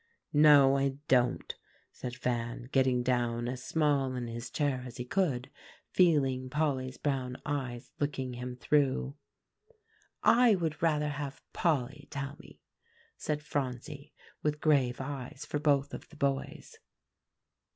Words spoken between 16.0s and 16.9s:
the boys.